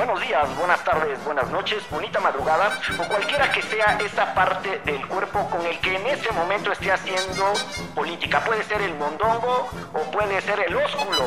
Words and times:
días, 0.00 0.48
buenas 0.56 0.82
tardes, 0.82 1.22
buenas 1.26 1.50
noches, 1.50 1.82
bonita 1.90 2.20
madrugada 2.20 2.70
o 2.98 3.06
cualquiera 3.06 3.52
que 3.52 3.60
sea 3.60 3.98
esa 4.04 4.32
parte 4.34 4.80
del 4.86 5.06
cuerpo 5.06 5.48
con 5.50 5.64
el 5.66 5.78
que 5.80 5.94
en 5.94 6.06
ese 6.06 6.32
momento 6.32 6.72
esté 6.72 6.90
haciendo 6.90 7.52
política. 7.94 8.42
Puede 8.42 8.64
ser 8.64 8.80
el 8.80 8.94
mondongo 8.94 9.68
o 9.92 10.10
puede 10.10 10.40
ser 10.40 10.60
el 10.60 10.74
ósculo. 10.74 11.24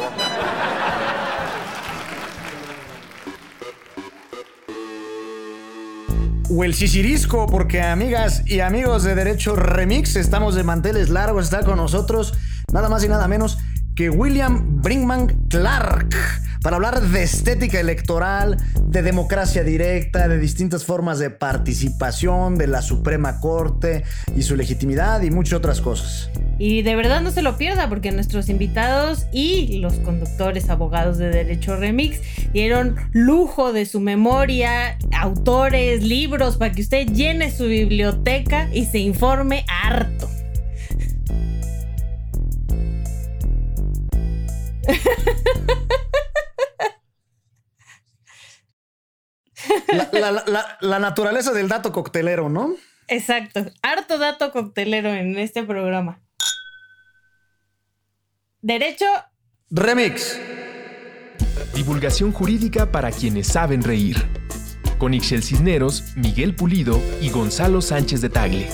o 6.55 6.63
el 6.63 6.73
sisirisco, 6.75 7.47
porque 7.47 7.81
amigas 7.81 8.43
y 8.45 8.59
amigos 8.59 9.03
de 9.03 9.15
Derecho 9.15 9.55
Remix, 9.55 10.15
estamos 10.15 10.53
de 10.55 10.63
manteles 10.63 11.09
largos, 11.09 11.45
está 11.45 11.63
con 11.63 11.77
nosotros 11.77 12.33
nada 12.71 12.89
más 12.89 13.03
y 13.03 13.07
nada 13.07 13.27
menos 13.27 13.57
que 13.95 14.09
William 14.09 14.81
Brinkman 14.81 15.47
Clark 15.49 16.15
para 16.63 16.77
hablar 16.77 17.01
de 17.01 17.23
estética 17.23 17.79
electoral, 17.79 18.57
de 18.87 19.01
democracia 19.01 19.63
directa, 19.65 20.29
de 20.29 20.39
distintas 20.39 20.85
formas 20.85 21.19
de 21.19 21.29
participación, 21.29 22.57
de 22.57 22.67
la 22.67 22.81
Suprema 22.81 23.41
Corte 23.41 24.05
y 24.33 24.43
su 24.43 24.55
legitimidad 24.55 25.21
y 25.23 25.29
muchas 25.29 25.59
otras 25.59 25.81
cosas. 25.81 26.29
Y 26.57 26.81
de 26.81 26.95
verdad 26.95 27.21
no 27.21 27.31
se 27.31 27.41
lo 27.41 27.57
pierda 27.57 27.89
porque 27.89 28.13
nuestros 28.13 28.47
invitados 28.47 29.25
y 29.33 29.79
los 29.79 29.95
conductores 29.95 30.69
abogados 30.69 31.17
de 31.17 31.29
Derecho 31.29 31.75
Remix 31.75 32.21
dieron 32.53 32.95
lujo 33.11 33.73
de 33.73 33.85
su 33.85 33.99
memoria, 33.99 34.97
autores, 35.11 36.01
libros, 36.03 36.55
para 36.55 36.71
que 36.71 36.81
usted 36.81 37.07
llene 37.07 37.51
su 37.51 37.65
biblioteca 37.65 38.69
y 38.73 38.85
se 38.85 38.99
informe 38.99 39.65
harto. 39.67 40.29
La, 50.81 50.99
naturaleza 50.99 51.51
del 51.53 51.67
dato 51.67 51.91
coctelero, 51.91 52.49
¿no? 52.49 52.75
Exacto. 53.07 53.65
Harto 53.81 54.17
dato 54.17 54.51
coctelero 54.51 55.09
en 55.09 55.37
este 55.37 55.63
programa. 55.63 56.21
Derecho. 58.61 59.05
Remix. 59.69 60.39
Divulgación 61.75 62.31
jurídica 62.31 62.91
para 62.91 63.11
quienes 63.11 63.47
saben 63.47 63.83
reír. 63.83 64.17
Con 64.97 65.13
Ixel 65.13 65.43
Cisneros, 65.43 66.15
Miguel 66.15 66.55
Pulido 66.55 67.01
y 67.19 67.29
Gonzalo 67.29 67.81
Sánchez 67.81 68.21
de 68.21 68.29
Tagle. 68.29 68.69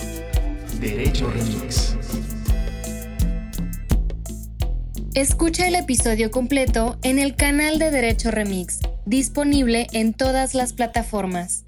Derecho 0.80 1.30
Remix. 1.30 1.96
Escucha 5.14 5.66
el 5.66 5.74
episodio 5.74 6.30
completo 6.30 6.96
en 7.02 7.18
el 7.18 7.34
canal 7.34 7.80
de 7.80 7.90
Derecho 7.90 8.30
Remix, 8.30 8.78
disponible 9.06 9.88
en 9.92 10.14
todas 10.14 10.54
las 10.54 10.72
plataformas. 10.72 11.64